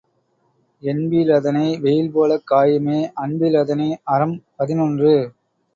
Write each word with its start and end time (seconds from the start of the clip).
NP 0.83 1.19
லதனை 1.23 1.67
வெயில்போலக் 1.83 2.47
காயுமே 2.51 2.99
அன்பி 3.23 3.49
லதனை 3.49 3.89
அறம் 4.13 4.37
பதினொன்று. 4.55 5.13